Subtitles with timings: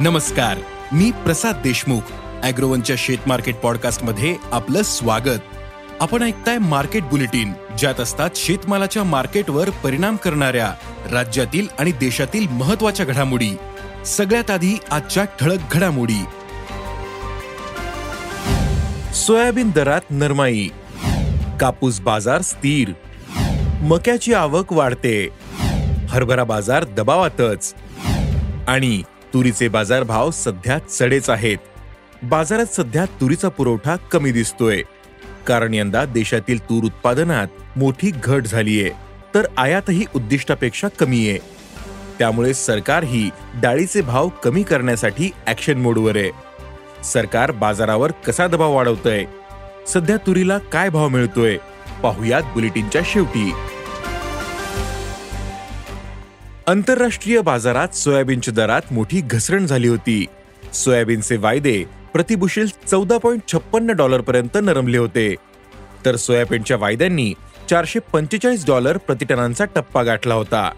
[0.00, 0.58] नमस्कार
[0.92, 2.00] मी प्रसाद देशमुख
[2.42, 5.38] अॅग्रोवनच्या शेत मार्केट पॉडकास्टमध्ये आपलं स्वागत.
[6.00, 10.74] आपण ऐकताय मार्केट बुलेटिन ज्यात असतात शेतमालाच्या मार्केटवर परिणाम करणाऱ्या
[11.12, 13.50] राज्यातील आणि देशातील महत्त्वाच्या घडामोडी.
[14.06, 16.24] सगळ्यात आधी आजच्या ठळक घडामोडी.
[19.14, 20.68] सोयाबीन दरात नरमाई.
[21.60, 22.92] कापूस बाजार स्थिर.
[23.80, 25.28] मक्याची आवक वाढते.
[26.08, 27.74] हरभरा बाजार दबावातच.
[28.68, 29.02] आणि
[29.34, 31.58] तुरीचे बाजारभाव सध्या चढेच आहेत.
[32.22, 34.82] बाजारात सध्या तुरीचा पुरवठा कमी दिसतोय.
[35.46, 38.90] कारण यंदा देशातील तूर उत्पादनात मोठी घट झालीये
[39.34, 41.38] तर आयातही उद्दिष्टापेक्षा कमी आहे
[42.18, 46.30] त्यामुळे सरकार ही डाळीचे भाव कमी करण्यासाठी ऍक्शन मोडवर आहे
[47.04, 49.24] सरकार बाजारावर कसा दबाव वाढवतय?
[49.86, 51.56] सध्या तुरीला काय भाव मिळतोय?
[52.02, 53.52] पाहुयात बुलेटिनच्या शेवटी.
[56.68, 60.26] आंतरराष्ट्रीय बाजारात सोयाबीनच्या दरात मोठी घसरण झाली होती.
[60.74, 65.34] सोयाबीनचे वायदे प्रतिबुशील चौदा पॉईंट छप्पन्न डॉलर पर्यंत नरमले होते.
[66.04, 67.34] तर सोयाबीनच्या वायद्यांनी
[67.70, 70.70] चारशे पंचेचाळीस डॉलर प्रतिटनांचा टप्पा गाठला होता.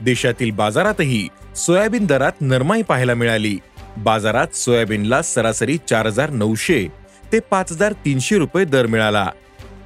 [0.00, 3.58] देशातील बाजारातही सोयाबीन दरात नरमाई पाहायला मिळाली.
[3.96, 6.88] बाजारात सोयाबीनला सरासरी चार हजार नऊशे
[7.32, 9.30] ते पाच हजार तीनशे रुपये दर मिळाला.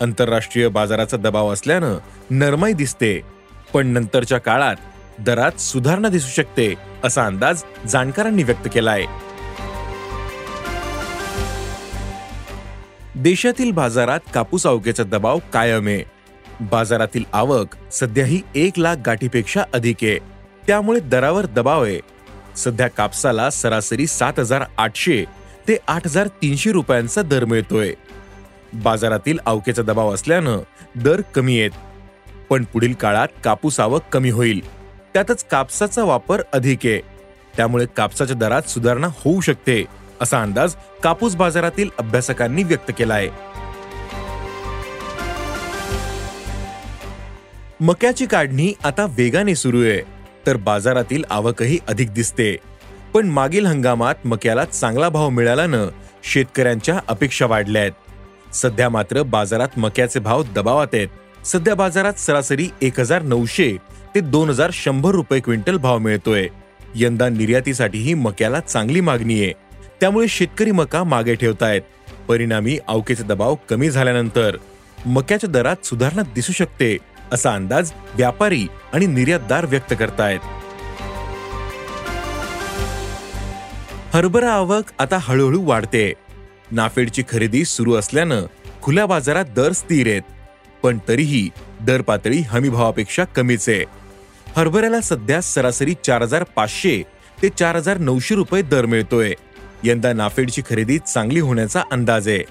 [0.00, 1.98] आंतरराष्ट्रीय बाजाराचा दबाव असल्यानं
[2.30, 3.20] नरमाई दिसते.
[3.74, 4.76] पण नंतरच्या काळात
[5.20, 9.04] दरात सुधारणा दिसू शकते असा अंदाज जाणकारांनी व्यक्त केलाय.
[13.16, 16.04] देशातील बाजारात कापूस आवकेचा दबाव कायम आहे.
[16.60, 20.18] बाजारातील आवक सध्याही एक लाख गाठीपेक्षा अधिक आहे.
[20.66, 22.00] त्यामुळे दरावर दबाव आहे.
[22.56, 25.24] सध्या कापसाला सरासरी सात हजार आठशे
[25.68, 27.94] ते आठ हजार तीनशे रुपयांचा दर मिळतोय.
[28.72, 30.58] बाजारातील अवकेचा दबाव असल्यानं
[30.96, 31.70] दर कमी आहेत.
[32.50, 34.75] पण पुढील काळात कापूस आवक कमी होईल.
[35.16, 36.98] त्यातच कापसाचा वापर अधिक आहे.
[37.56, 39.84] त्यामुळे कापसाच्या दरात सुधारणा होऊ शकते
[40.20, 43.28] असा अंदाज कापूस बाजारातील अभ्यासकांनी व्यक्त केला आहे
[47.80, 50.00] मक्याची काढणी आता वेगाने सुरू आहे
[50.46, 52.56] तर बाजारातील आवकही अधिक दिसते.
[53.14, 55.88] पण मागील हंगामात मक्याला चांगला भाव मिळाल्यानं
[56.32, 61.08] शेतकऱ्यांच्या अपेक्षा वाढल्या आहेत सध्या मात्र बाजारात मक्याचे भाव दबावात आहेत.
[61.46, 63.76] सध्या बाजारात सरासरी एक हजार नऊशे
[64.16, 66.48] ते दोन हजार शंभर रुपये क्विंटल भाव मिळतोय.
[66.94, 69.52] यंदा निर्यातीसाठीही मक्याला चांगली मागणी आहे.
[70.00, 71.82] त्यामुळे शेतकरी मका मागे ठेवतायत.
[72.28, 74.56] परिणामी अवकेचा दबाव कमी झाल्यानंतर
[75.06, 76.98] मक्याच्या दरात सुधारणा दिसू शकते
[77.32, 80.40] असा अंदाज व्यापारी आणि निर्यातदार व्यक्त करतायत.
[84.14, 86.12] हरभरा आवक आता हळूहळू वाढते.
[86.70, 88.42] नाफेडची खरेदी सुरू असल्यानं
[88.82, 90.22] खुल्या बाजारात दर स्थिर आहेत.
[90.82, 91.50] पण तरीही
[91.80, 94.05] दर पातळी हमीभावापेक्षा कमीच आहे.
[94.56, 97.02] हरभऱ्याला सध्या सरासरी चार हजार पाचशे
[97.42, 99.32] ते चार हजार नऊशे रुपये दर मिळतोय.
[99.84, 102.42] यंदा नाफेडची खरेदी चांगली होण्याचा अंदाज आहे.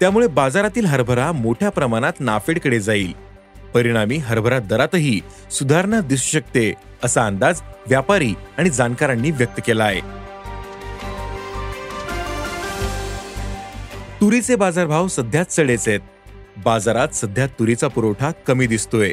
[0.00, 3.12] त्यामुळे बाजारातील हरभरा मोठ्या प्रमाणात नाफेडकडे जाईल.
[3.74, 5.20] परिणामी हरभरा दरातही
[5.50, 6.72] सुधारणा दिसू शकते
[7.04, 10.00] असा अंदाज व्यापारी आणि जाणकारांनी व्यक्त केला आहे
[14.20, 16.00] तुरीचे बाजारभाव सध्या चढेच आहेत.
[16.64, 19.12] बाजारात सध्या तुरीचा पुरवठा कमी दिसतोय.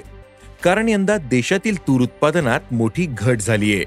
[0.63, 3.84] कारण यंदा देशातील तूर उत्पादनात मोठी घट झालीये.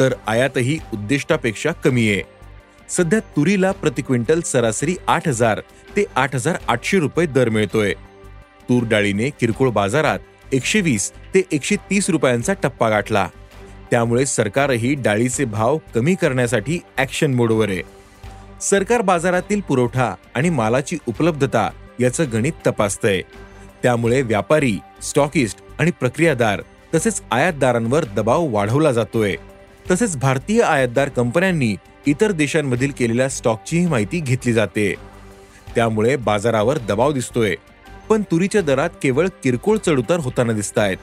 [0.00, 2.22] तर आयातही उद्दिष्टापेक्षा कमी आहे.
[2.88, 5.60] सध्या तुरीला प्रति क्विंटल सरासरी आठ हजार
[5.96, 7.92] ते आठ हजार आठशे रुपये दर मिळतोय.
[8.68, 10.18] तूर डाळीने किरकोळ बाजारात
[10.52, 13.28] एकशे वीस ते एकशे तीस रुपयांचा टप्पा गाठला.
[13.90, 17.82] त्यामुळे सरकारही डाळीचे भाव कमी करण्यासाठी ऍक्शन मोडवर आहे.
[18.60, 21.70] सरकार बाजारातील पुरवठा आणि मालाची उपलब्धता
[22.00, 23.22] याचं गणित तपासतंय.
[23.82, 26.60] त्यामुळे व्यापारी स्टॉकिस्ट आणि प्रक्रियादार
[26.94, 29.34] तसेच आयातदारांवर दबाव वाढवला जातोय.
[29.90, 31.74] तसेच भारतीय आयातदार कंपन्यांनी
[32.06, 34.94] इतर देशांमधील केलेल्या स्टॉकचीही माहिती घेतली जाते.
[35.74, 37.54] त्यामुळे बाजारावर दबाव दिसतोय.
[38.08, 40.96] पण तुरीच्या दरात केवळ किरकोळ चढउतार होताना दिसत आहेत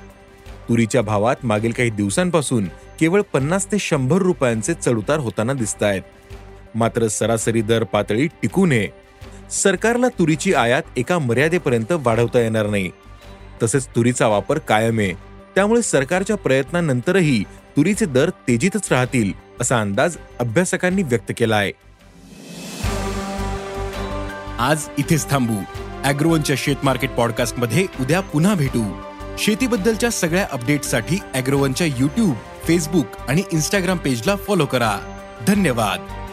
[0.69, 2.65] तुरीच्या भावात मागील काही दिवसांपासून
[2.99, 6.01] केवळ पन्नास ते शंभर रुपयांचे चढउतार होताना दिसत आहेत
[6.75, 8.87] मात्र सरासरी दर पातळी टिकू नये.
[9.51, 12.89] सरकारला तुरीची आयात एका मर्यादेपर्यंत वाढवता येणार नाही.
[13.63, 15.13] तसेच तुरीचा वापर कायम आहे.
[15.55, 17.43] त्यामुळे सरकारच्या प्रयत्नानंतरही
[17.77, 21.71] तुरीचे दर तेजीतच राहतील असा अंदाज अभ्यासकांनी व्यक्त केला आहे.
[24.59, 25.55] आज इथेच थांबू.
[26.03, 29.01] अॅग्रोवनच्या शेत मार्केट पॉडकास्टमध्ये उद्या पुन्हा भेटू.
[29.37, 34.97] शेतीबद्दलच्या सगळ्या अपडेटसाठी अॅग्रोवनच्या युट्यूब फेसबुक आणि इंस्टाग्राम पेजला फॉलो करा.
[35.47, 36.26] धन्यवाद.